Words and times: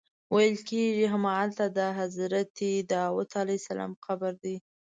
ویل 0.33 0.55
کېږي 0.69 1.05
همغلته 1.13 1.65
د 1.77 1.79
حضرت 1.99 2.57
داود 2.93 3.29
علیه 3.41 3.59
السلام 3.61 3.91
قبر 4.05 4.33
دی. 4.43 4.55